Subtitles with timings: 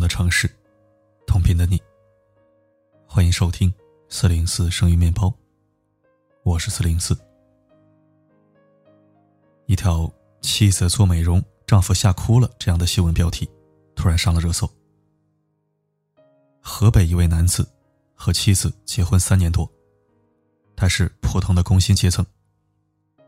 [0.00, 0.50] 的城市，
[1.26, 1.80] 同频的你。
[3.06, 3.72] 欢迎收听
[4.08, 5.32] 四零四声音面包，
[6.42, 7.14] 我是四零四。
[9.66, 10.10] 一条
[10.40, 13.48] 妻子做美容，丈夫吓哭了这样的新闻标题，
[13.94, 14.68] 突然上了热搜。
[16.60, 17.68] 河北一位男子
[18.14, 19.70] 和妻子结婚三年多，
[20.74, 22.24] 他是普通的工薪阶层，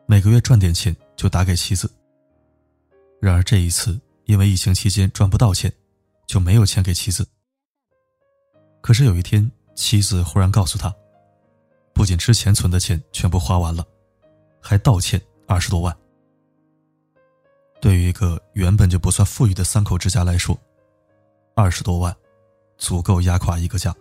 [0.07, 1.91] 每个月赚点钱就打给妻子。
[3.20, 5.73] 然而这一次，因为疫情期间赚不到钱，
[6.33, 7.29] 就没有钱给妻子。
[8.81, 10.91] 可是有一天，妻子忽然告诉他，
[11.93, 13.87] 不仅之前存的钱全部花完了，
[14.59, 15.95] 还倒欠二十多万。
[17.83, 20.59] 对于一个原本就不算富裕的三口之家来说，
[21.55, 22.17] 二十多万，
[22.79, 23.95] 足够压垮一个家。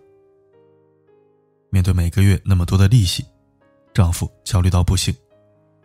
[1.70, 3.26] 面对每个月那么多的利息，
[3.94, 5.14] 丈夫焦虑到不行，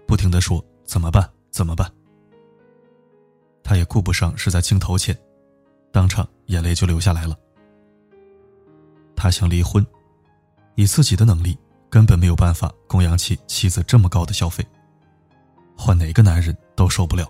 [0.07, 1.29] 不停的说：“怎么办？
[1.51, 1.92] 怎么办？”
[3.65, 5.19] 他也顾不上是在镜头前，
[5.97, 7.34] 当场眼泪就流下来了。
[9.16, 9.84] 他想离婚，
[10.75, 11.56] 以自己的能力
[11.89, 14.62] 根本没有办法供养起妻子这么高的消费，
[15.74, 17.27] 换哪个男人都受不了，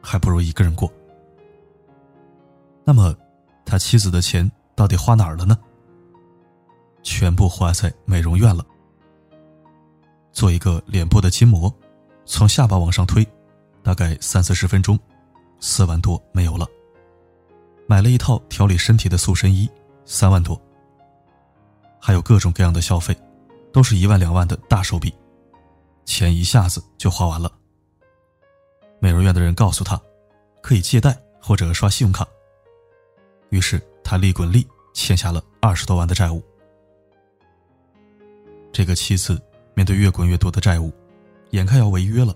[0.00, 0.88] 还不如一个人过。
[2.84, 3.12] 那么，
[3.64, 5.58] 他妻子的钱到底花哪儿了呢？
[7.02, 8.64] 全部花在美容院了。
[10.32, 11.68] 做一个脸部的筋膜，
[12.24, 13.26] 从下巴往上推，
[13.82, 14.96] 大概三四十分钟。
[15.58, 16.64] 四万多没有了，
[17.90, 19.66] 买了一套调理身体的塑身衣，
[20.04, 20.60] 三万多。
[21.98, 23.16] 还有各种各样的消费，
[23.72, 25.10] 都是一万两万的大手笔，
[26.04, 27.50] 钱一下子就花完了。
[29.00, 29.98] 美容院的人告诉他，
[30.60, 32.28] 可以借贷或者刷信用卡。
[33.48, 36.42] 于是他利滚利欠下了二十多万的债务。
[38.70, 39.40] 这个妻子
[39.72, 40.92] 面对越滚越多的债务，
[41.52, 42.34] 眼看要违约了，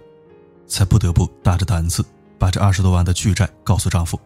[0.67, 2.03] 才不得不大着胆子。
[2.39, 4.19] 把这二十多万的巨债告诉丈夫，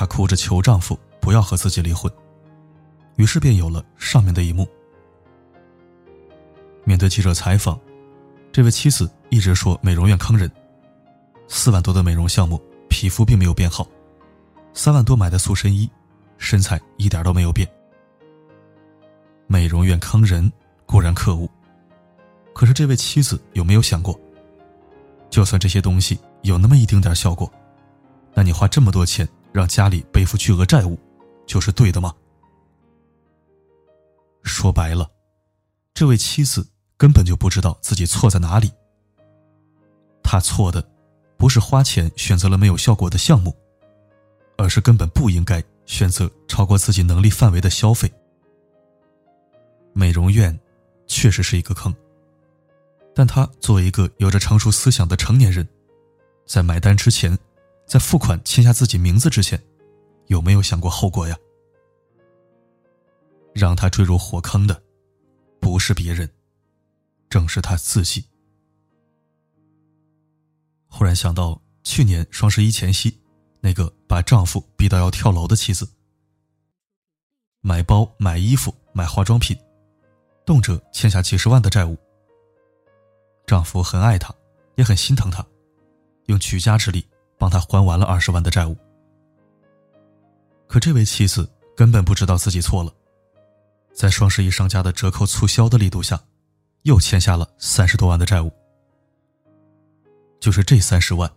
[0.00, 2.10] 她哭着求丈夫不要和自己离婚，
[3.16, 4.66] 于是便有了上面的一幕。
[6.84, 7.78] 面对记者采访，
[8.50, 10.50] 这位妻子一直说美容院坑人，
[11.48, 13.86] 四万多的美容项目，皮肤并没有变好，
[14.72, 15.86] 三万多买的塑身衣，
[16.38, 17.68] 身材一点都没有变。
[19.46, 20.50] 美容院坑人
[20.86, 21.46] 固然可恶，
[22.54, 24.18] 可是这位妻子有没有想过，
[25.28, 26.18] 就算这些东西？
[26.40, 27.52] 有那么一丁点效果，
[28.32, 30.98] 那你花这么多钱让家里背负巨额债务，
[31.46, 32.14] 就是对的吗？
[34.42, 35.10] 说白了，
[35.92, 36.66] 这位妻子
[36.96, 38.70] 根本就不知道自己错在哪里。
[40.22, 40.82] 她错的，
[41.36, 43.54] 不是花钱选择了没有效果的项目，
[44.56, 48.10] 而是根本不应该选择超过自己能力范围的消费。
[49.92, 50.56] 美容院
[51.06, 51.94] 确实是一个坑，
[53.14, 55.66] 但她作为一个有着成熟思想的成年人。
[56.46, 57.36] 在买单之前，
[57.90, 59.60] 在付款签下自己名字之前，
[60.28, 61.36] 有没有想过后果呀？
[63.52, 64.80] 让他坠入火坑的，
[65.60, 66.30] 不是别人，
[67.28, 68.24] 正是他自己。
[70.86, 73.20] 忽然想到去年双十一前夕，
[73.58, 75.90] 那个把丈夫逼到要跳楼的妻子，
[77.60, 79.58] 买包、买衣服、买化妆品，
[80.46, 81.98] 动辄欠下几十万的债务。
[83.48, 84.32] 丈夫很爱她，
[84.76, 85.44] 也很心疼她。
[86.26, 87.04] 用举家之力
[87.40, 88.76] 帮他还完了二十万的债务，
[90.66, 92.92] 可这位妻子根本不知道自己错了，
[93.94, 96.22] 在双十一商家的折扣促销的力度下，
[96.82, 98.52] 又欠下了三十多万的债务。
[100.38, 101.30] 就是这三十万，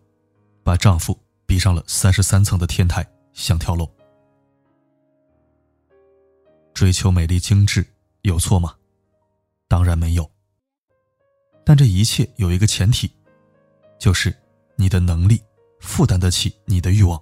[0.61, 3.89] 把丈夫逼上了三十三层的天台，想跳楼。
[6.73, 7.85] 追求美丽精致
[8.23, 8.75] 有错吗？
[9.69, 10.29] 当然没有。
[11.63, 13.09] 但这一切有一个前提，
[13.97, 14.35] 就是。
[14.75, 15.39] 你的能力
[15.83, 17.21] 负担得起你的欲望。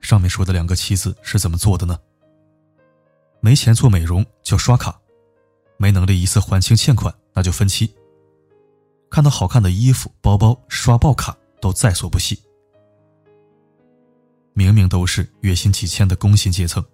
[0.00, 1.96] 上面说的两个妻子是怎么做的呢？
[3.40, 5.00] 没钱做美容就刷卡，
[5.78, 7.94] 没能力一次还清欠款那就分期。
[9.08, 12.38] 看到好看的衣服、包包，刷爆卡都在所不惜。
[14.52, 16.84] 明明都是月薪几千的工薪阶层，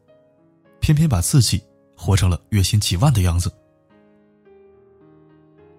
[0.78, 1.64] 偏偏把自己
[1.96, 3.50] 活成了月薪几万的样子。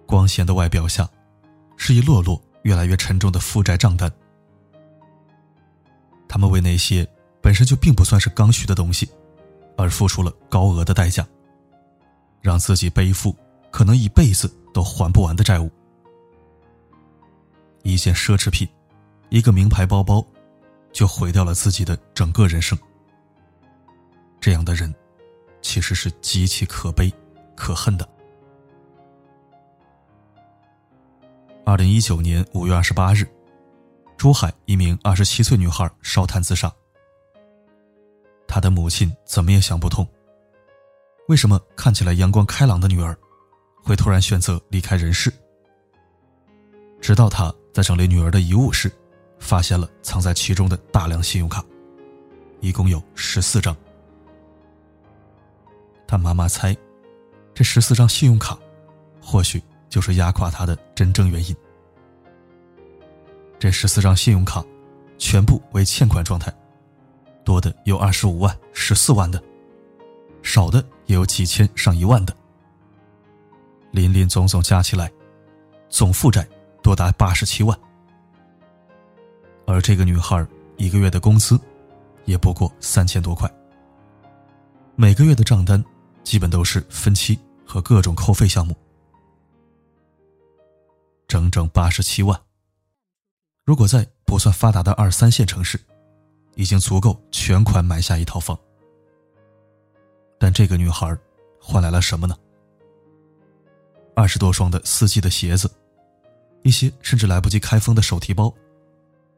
[0.08, 1.08] 光鲜的外表下。
[1.76, 4.12] 是一摞摞越来越沉重的负债账单。
[6.28, 7.08] 他们为那些
[7.42, 9.10] 本身就并不算是刚需的东西，
[9.78, 11.26] 而付出了高额的代价，
[12.42, 13.36] 让自己背负
[13.72, 15.70] 可能一辈子都还不完的债务。
[17.84, 18.68] 一件奢侈品，
[19.30, 20.26] 一个名牌包包，
[20.92, 22.78] 就毁掉了自己的整个人生。
[24.40, 24.94] 这样的人，
[25.62, 27.14] 其实是极其可悲、
[27.56, 28.10] 可恨的。
[31.66, 33.26] 二零一九年五月二十八日，
[34.18, 36.72] 珠海一名二十七岁女孩烧炭自杀，
[38.46, 40.06] 她的母亲怎么也想不通，
[41.30, 43.18] 为什么看起来阳光开朗的女儿，
[43.82, 45.32] 会突然选择离开人世。
[47.00, 48.92] 直到他在整理女儿的遗物时，
[49.40, 51.64] 发现了藏在其中的大量信用卡，
[52.60, 53.76] 一共有十四张。
[56.06, 56.76] 他妈妈猜，
[57.54, 58.60] 这十四张信用卡，
[59.22, 61.56] 或许就是压垮他的真正原因。
[63.60, 64.66] 这十四张信用卡，
[65.20, 66.52] 全部为欠款状态，
[67.46, 69.40] 多的有二十五万、十四万的，
[70.42, 72.36] 少的也有几千上一万的，
[73.92, 75.12] 林林总总加起来，
[75.90, 76.44] 总负债
[76.82, 77.80] 多达八十七万。
[79.68, 80.44] 而这个女孩
[80.78, 81.56] 一个月的工资，
[82.26, 83.48] 也不过三千多块，
[84.96, 85.86] 每个月的账单，
[86.24, 88.76] 基本都是分期和各种扣费项目，
[91.34, 92.40] 整整八十七万。
[93.66, 95.80] 如果在不算发达的二三线城市，
[96.54, 98.56] 已经足够全款买下一套房。
[100.38, 101.18] 但这个女孩
[101.60, 102.38] 换来了什么呢？
[104.16, 105.68] 二十多双的四季的鞋子，
[106.62, 108.54] 一些甚至来不及开封的手提包，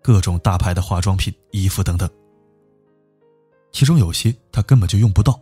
[0.01, 2.09] 各种大牌的化妆品、衣服等等。
[3.71, 5.39] 其中有些她根本就用不到，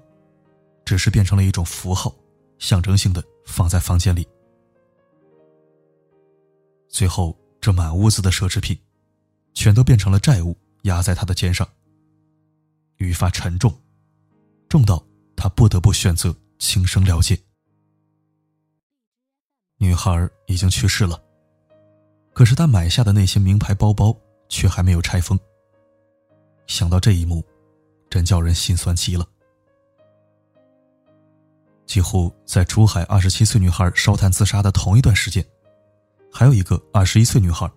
[0.86, 2.14] 只是变成了一种符号，
[2.60, 4.28] 象征性的放在房间里。
[6.94, 7.38] 最后。
[7.63, 8.78] 这满屋子的奢侈品，
[9.54, 11.66] 全都变成了债务，压在他的肩上。
[12.98, 13.74] 愈发沉重，
[14.68, 15.01] 重到
[15.34, 17.40] 他不得不选择轻生了结。
[19.78, 21.24] 女孩已经去世了，
[22.34, 24.13] 可是他买下的那些名牌包包
[24.50, 25.39] 却还没有拆封。
[26.68, 27.42] 想到这一幕，
[28.10, 29.25] 真叫人心酸极了。
[31.86, 35.46] 几乎在珠海二十七岁女孩烧炭自杀的同一段时间。
[36.34, 37.72] 还有一个二十一岁女孩，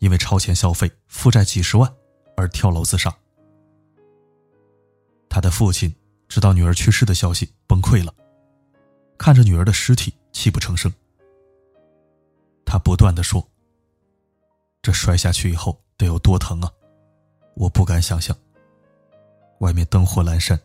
[0.00, 1.90] 因为超前消费负债几十万
[2.36, 3.10] 而跳楼自杀。
[5.30, 5.92] 他的父亲
[6.28, 8.14] 知道女儿去世的消息崩溃了，
[9.16, 10.92] 看着女儿的尸体泣不成声。
[12.66, 13.42] 他不断的说
[14.82, 16.70] ：“这摔下去以后得有多疼啊！
[17.54, 18.36] 我不敢想象。
[19.60, 20.60] 外面灯火阑珊，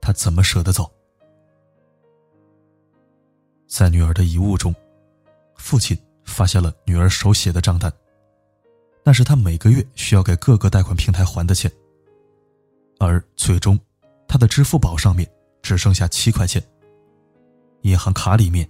[0.00, 0.90] 他怎么舍得走？”
[3.68, 4.74] 在女儿的遗物中，
[5.54, 5.96] 父亲。
[6.26, 7.90] 发现了女儿手写的账单，
[9.02, 11.70] 那是他每个月需要给各个贷款平台还的钱。
[12.98, 13.78] 而最终，
[14.28, 15.26] 他的支付宝上面
[15.62, 16.62] 只剩下七块钱，
[17.82, 18.68] 银行卡里面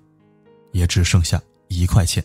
[0.73, 2.23] 也只剩下一块钱。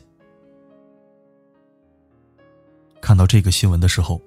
[3.01, 4.21] 看到这个新闻的时候，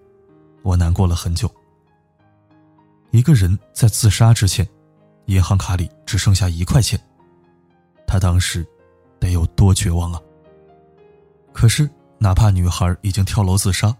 [0.62, 1.48] 我难过了很久。
[3.10, 4.68] 一个人在自杀之前，
[5.26, 7.00] 银行卡里只剩下一块钱，
[8.06, 8.66] 他当时
[9.20, 10.20] 得有多绝望啊！
[11.54, 13.96] 可是，哪怕女孩已经跳楼自杀，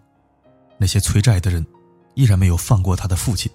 [0.77, 1.65] 那些催债的人
[2.15, 3.51] 依然没有放过他的父亲，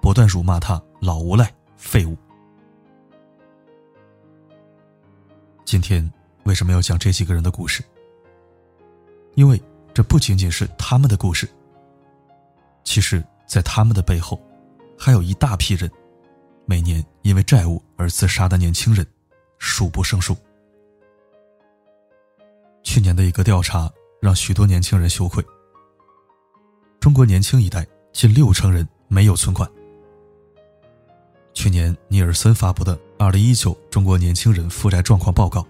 [0.00, 2.16] 不断辱骂他老无赖、废物。
[5.64, 6.08] 今天
[6.44, 7.82] 为什么要讲这几个人的故事？
[9.34, 9.60] 因为
[9.94, 11.48] 这不仅仅是他们的故事，
[12.84, 14.38] 其实，在他们的背后，
[14.98, 15.90] 还有一大批人，
[16.66, 19.04] 每年因为债务而自杀的年轻人，
[19.58, 20.36] 数不胜数。
[22.84, 25.44] 去年的一个调查让许多年轻人羞愧。
[27.00, 29.68] 中国年轻一代近六成人没有存款。
[31.54, 35.60] 去年尼尔森发布的《二零一九中国年轻人负债状况报告》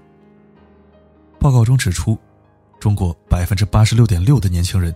[1.38, 2.18] 报告中指出，
[2.78, 4.94] 中国百分之八十六点六的年轻人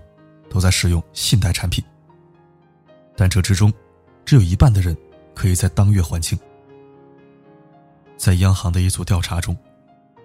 [0.51, 1.83] 都在使用信贷产品，
[3.17, 3.73] 但这之中
[4.25, 4.97] 只有一半的人
[5.35, 6.39] 可以在当月还清。
[8.17, 9.57] 在央行的一组调查中，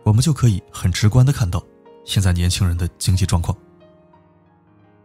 [0.03, 1.63] 我们就可以很直观的看到。
[2.05, 3.57] 现在年轻人的经济状况，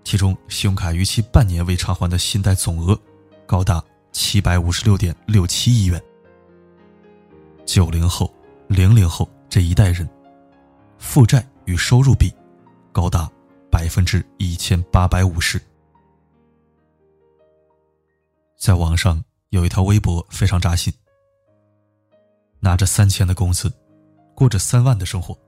[0.04, 2.98] 其中信用卡逾期半年未偿还的信贷总额
[3.46, 6.02] 高达七百五十六点六七亿元。
[7.64, 8.34] 九零后、
[8.66, 10.08] 零零后这一代人，
[10.98, 12.34] 负债与收入比
[12.92, 13.30] 高达
[13.70, 15.60] 百分之一千八百五十。
[18.56, 20.92] 在网上有一条微博非常扎心：
[22.58, 23.72] 拿着三千的工资，
[24.34, 25.38] 过着三万的生活。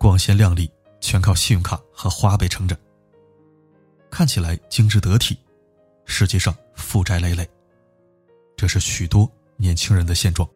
[0.00, 0.66] 光鲜亮丽，
[0.98, 2.74] 全靠信用卡和花呗撑着。
[4.10, 5.36] 看起来精致得体，
[6.06, 7.46] 实际上负债累累。
[8.56, 10.48] 这是许多年轻人的现状。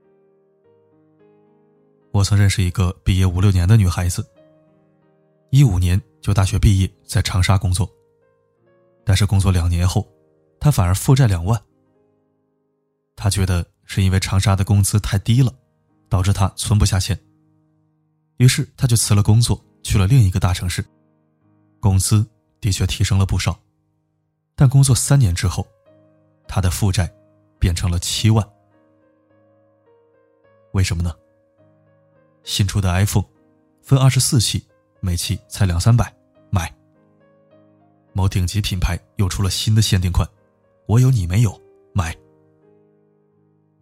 [2.10, 4.26] 我曾认识一个毕业五六年的女孩子，
[5.50, 7.86] 一五年就大学毕业，在长沙工作。
[9.04, 10.08] 但是工作两年后，
[10.58, 11.60] 她反而负债两万。
[13.14, 15.54] 她觉得是因为长沙的工资太低了，
[16.08, 17.14] 导致她存不下钱。
[18.38, 20.84] 于是他就辞了工作，去了另一个大城市，
[21.80, 22.26] 工资
[22.60, 23.58] 的确提升了不少，
[24.56, 25.66] 但工作三年之后，
[26.48, 27.12] 他的负债
[27.58, 28.46] 变成了七万。
[30.72, 31.14] 为什么呢？
[32.42, 33.24] 新出的 iPhone，
[33.82, 34.66] 分二十四期，
[35.00, 36.12] 每期才两三百，
[36.50, 36.74] 买。
[38.12, 40.28] 某顶级品牌又出了新的限定款，
[40.86, 41.60] 我有你没有，
[41.92, 42.14] 买。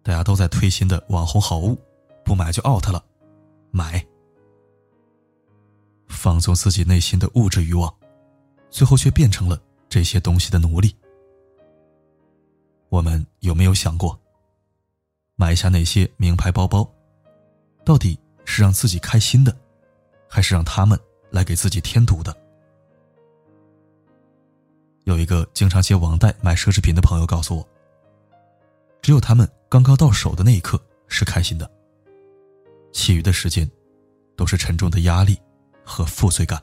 [0.03, 1.79] 大家都在推新的网红好物，
[2.25, 3.03] 不买就 out 了，
[3.71, 4.05] 买。
[6.13, 7.93] 放纵自己内心的物质欲望，
[8.71, 10.95] 最后却变成了这些东西的奴隶。
[12.91, 14.17] 我们有没有想过，
[15.35, 16.89] 买下那些名牌包包，
[17.85, 19.57] 到底是让自己开心的，
[20.29, 20.97] 还是让他们
[21.31, 22.37] 来给自己添堵的？
[25.05, 27.69] 有一个经常借网贷买奢侈品的朋友告诉我，
[29.01, 31.69] 只有他们刚刚到手的那一刻是开心的，
[32.93, 33.69] 其余的时间
[34.37, 35.37] 都是沉重的压力。
[35.93, 36.59] 和负罪感。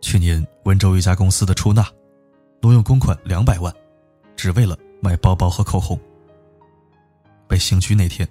[0.00, 1.84] 去年，温州一家公司的出纳
[2.60, 3.74] 挪用公款两百万，
[4.36, 5.98] 只为了买包包和口红。
[7.48, 8.28] 被刑拘那天，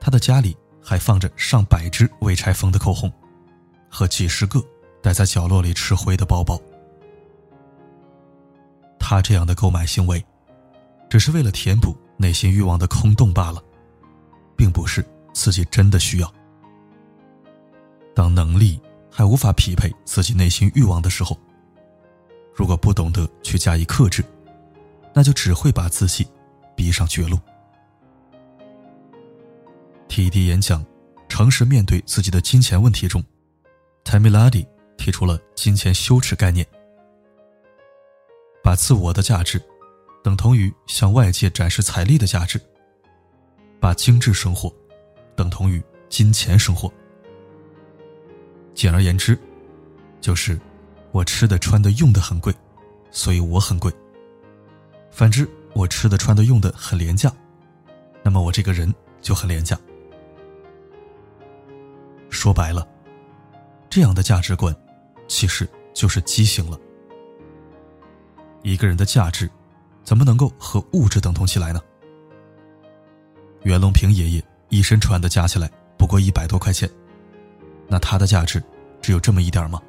[0.00, 3.12] 他的家里还放着上百支未拆封的口红，
[3.90, 4.64] 和几十个
[5.02, 6.58] 待在角落里吃灰的包包。
[8.98, 10.24] 他这样的购买行为，
[11.10, 13.62] 只是为了填补内心欲望的空洞罢了，
[14.56, 15.04] 并不是。
[15.32, 16.34] 自己真的需要。
[18.14, 21.38] 当能力还无法匹配自己内心欲望的时候，
[22.54, 24.24] 如果不懂得去加以克制，
[25.14, 26.26] 那就只会把自己
[26.76, 27.38] 逼上绝路。
[30.08, 30.84] TED 演讲
[31.28, 33.22] 《诚实面对自己的金钱问题》中
[34.02, 36.66] 泰米拉蒂提出了金钱羞耻概念，
[38.62, 39.62] 把自我的价值
[40.22, 42.60] 等同于向外界展示财力的价值，
[43.80, 44.70] 把精致生活。
[45.40, 46.92] 等同于金钱生活。
[48.74, 49.38] 简而言之，
[50.20, 50.60] 就是
[51.12, 52.54] 我吃的、穿的、用的很贵，
[53.10, 53.90] 所以我很贵。
[55.10, 57.32] 反之，我吃的、穿的、用的很廉价，
[58.22, 59.80] 那么我这个人就很廉价。
[62.28, 62.86] 说白了，
[63.88, 64.76] 这样的价值观
[65.26, 66.78] 其实就是畸形了。
[68.62, 69.50] 一个人的价值
[70.04, 71.80] 怎么能够和物质等同起来呢？
[73.62, 74.44] 袁隆平爷爷。
[74.70, 76.88] 一身穿的加起来不过一百多块钱，
[77.86, 78.62] 那它的价值
[79.02, 79.82] 只有这么一点吗？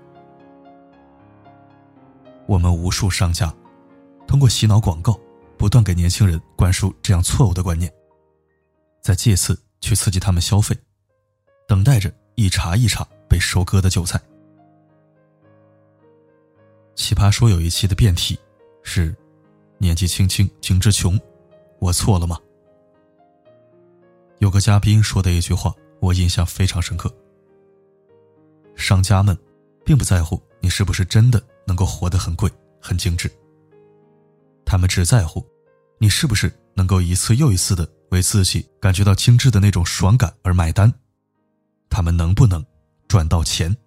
[2.47, 3.53] 我们无数商家
[4.27, 5.17] 通过洗脑广告，
[5.57, 7.91] 不断给年轻人灌输这样错误的观念，
[9.01, 10.75] 再借此去刺激他们消费，
[11.67, 14.19] 等待着一茬一茬被收割的韭菜。
[16.95, 18.37] 奇葩说有一期的辩题
[18.83, 19.15] 是：
[19.77, 21.19] 年纪轻轻精致穷，
[21.79, 22.37] 我错了吗？
[24.41, 27.15] 有个嘉宾说的一句话，我印象非常深刻。
[28.75, 29.37] 商家们
[29.85, 32.49] 并不在乎你是不是真的能够活得很贵、
[32.81, 33.31] 很精致，
[34.65, 35.45] 他们只在乎
[35.99, 40.91] 你是不是能够一次又一次的为自己感觉到精致的那种爽感而买单，
[41.87, 42.65] 他们能不能
[43.07, 43.77] 赚到钱。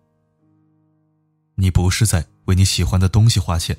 [1.57, 3.77] 你不是在为你喜欢的东西花钱，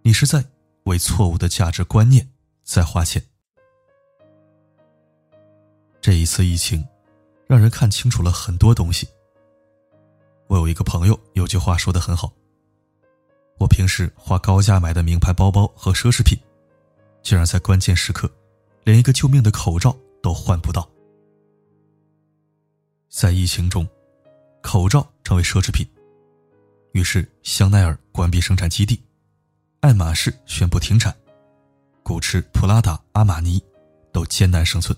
[0.00, 0.42] 你是在
[0.84, 2.26] 为错误的价值观念
[2.64, 3.22] 在花钱。
[6.00, 6.82] 这一次疫情，
[7.46, 9.06] 让人看清楚了很多东西。
[10.46, 12.32] 我有一个朋友，有句话说的很好：
[13.58, 16.38] 我平时花高价买的名牌包包和奢侈品，
[17.22, 18.30] 竟然在关键时刻，
[18.82, 20.88] 连一个救命的口罩都换不到。
[23.10, 23.86] 在疫情中，
[24.62, 25.86] 口罩成为奢侈品，
[26.92, 28.98] 于是香奈儿关闭生产基地，
[29.80, 31.14] 爱马仕宣布停产，
[32.02, 33.62] 古驰、普拉达、阿玛尼
[34.12, 34.96] 都艰难生存。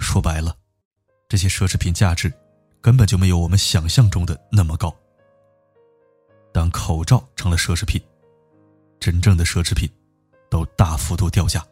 [0.00, 0.56] 说白了，
[1.28, 2.32] 这些奢侈品价值
[2.80, 4.92] 根本就没有我们想象中的那么高。
[6.52, 8.02] 当口罩成了奢侈品，
[8.98, 9.88] 真正的奢侈品
[10.50, 11.64] 都大幅度掉价。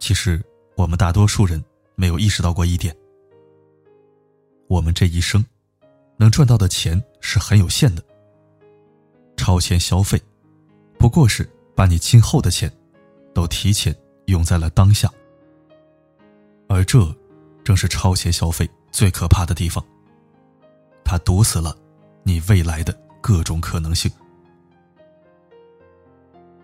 [0.00, 0.42] 其实，
[0.74, 1.62] 我们大多数人
[1.94, 2.96] 没有意识到过一点：
[4.66, 5.44] 我们这一生
[6.16, 8.02] 能赚到的钱是很有限的。
[9.36, 10.20] 超前消费，
[10.98, 12.72] 不过是把你今后的钱
[13.32, 13.94] 都提前
[14.26, 15.08] 用在了当下。
[16.72, 17.12] 而这，
[17.64, 19.84] 正是超前消费最可怕的地方。
[21.04, 21.76] 它堵死了
[22.22, 24.08] 你未来的各种可能性。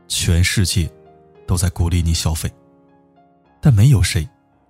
[0.06, 0.88] 全世界
[1.44, 2.48] 都在鼓励你消费，
[3.60, 4.26] 但没有谁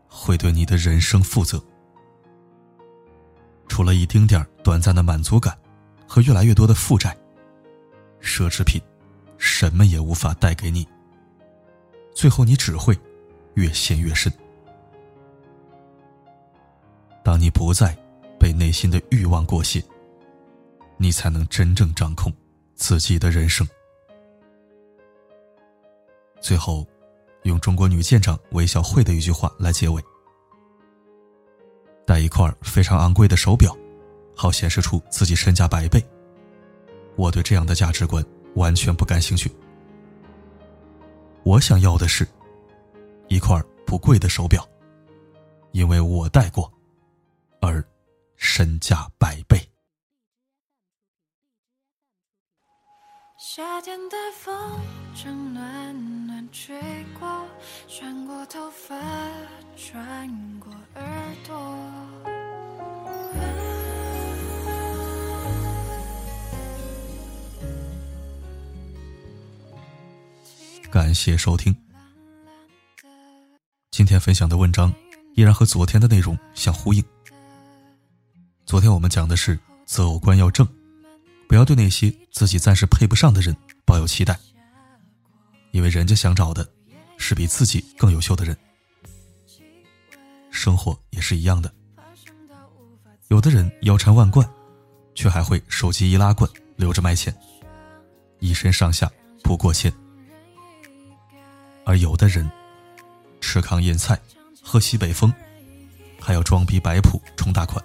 [0.08, 1.62] 会对你的人生负责。
[3.68, 5.54] 除了一丁点短暂的满足感
[6.08, 7.14] 和越来越多的负债，
[8.22, 8.80] 奢侈品
[9.36, 10.88] 什么也无法带给你。
[12.14, 12.98] 最后，你只会
[13.52, 14.32] 越陷越深。
[17.26, 17.92] 当你不再
[18.38, 19.82] 被内心的欲望裹挟，
[20.96, 22.32] 你才能真正掌控
[22.76, 23.66] 自己的人生。
[26.40, 26.86] 最后，
[27.42, 30.00] 用中国女舰长韦小慧的一句话来结尾：
[32.06, 33.76] 戴一块非常昂贵的手表，
[34.36, 36.00] 好显示出自己身价百倍。
[37.16, 39.50] 我对这样的价值观完全不感兴趣。
[41.42, 42.24] 我想要的是，
[43.26, 44.64] 一块不贵的手表，
[45.72, 46.72] 因为我戴过，
[47.66, 47.84] 而
[48.36, 49.58] 身价百倍。
[53.38, 54.80] 夏天的风
[55.14, 56.74] 正暖暖吹
[57.18, 57.46] 过，
[57.88, 58.94] 穿过头发，
[59.76, 61.56] 穿过耳朵。
[70.90, 71.74] 感谢收听。
[73.90, 74.92] 今天分享的文章
[75.34, 77.04] 依然和昨天的内容相呼应。
[78.66, 80.66] 昨天我们讲的是择偶观要正，
[81.48, 84.36] 不要对那些自己暂时配不上的人抱有期待，
[85.70, 86.68] 因为人家想找的
[87.16, 88.56] 是比自己更优秀的人。
[90.50, 91.72] 生活也是一样的，
[93.28, 94.44] 有的人腰缠万贯，
[95.14, 97.32] 却还会手机易拉罐留着卖钱，
[98.40, 99.08] 一身上下
[99.44, 99.92] 不过千。
[101.84, 102.50] 而有的人，
[103.40, 104.20] 吃糠咽菜，
[104.60, 105.32] 喝西北风，
[106.20, 107.80] 还要装逼摆谱充大款。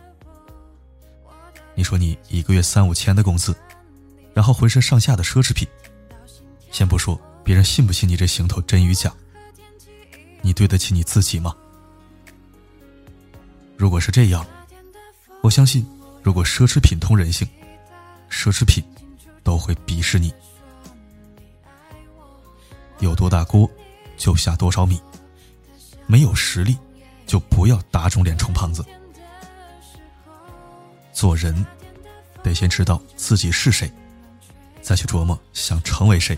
[1.75, 3.55] 你说你一个月三五千的工资，
[4.33, 5.67] 然后浑身上下的奢侈品，
[6.71, 9.11] 先不说别人信不信你这行头真与假，
[10.41, 11.55] 你对得起你自己吗？
[13.77, 14.45] 如果是这样，
[15.41, 15.85] 我相信，
[16.21, 17.47] 如果奢侈品通人性，
[18.29, 18.83] 奢侈品
[19.43, 20.33] 都会鄙视你。
[22.99, 23.69] 有多大锅？
[24.17, 25.01] 就下多少米，
[26.05, 26.77] 没有实力，
[27.25, 28.85] 就不要打肿脸充胖子。
[31.21, 31.53] 做人，
[32.41, 33.93] 得先知道自己是谁，
[34.81, 36.35] 再去琢磨想成为谁，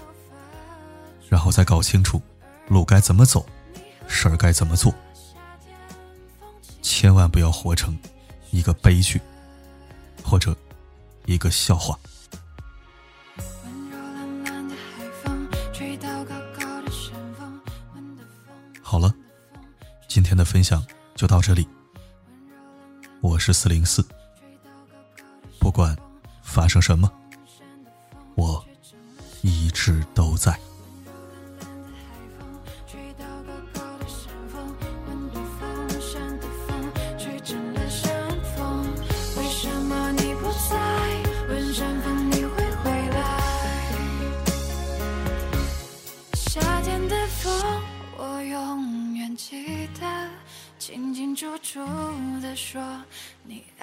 [1.29, 2.21] 然后再搞清楚
[2.67, 3.45] 路该怎么走，
[4.09, 4.93] 事儿该怎么做。
[6.81, 7.97] 千万不要活成
[8.51, 9.21] 一个悲剧，
[10.21, 10.53] 或者
[11.27, 11.97] 一个笑话。
[18.81, 19.15] 好了，
[20.09, 21.65] 今天的分享就到这里。
[23.21, 24.05] 我是四零四，
[25.73, 25.97] 管
[26.43, 27.11] 发生什么，
[28.35, 28.63] 我
[29.41, 30.57] 一直都在。
[50.79, 51.79] 清清楚楚
[52.41, 52.81] 的说
[53.43, 53.82] 你爱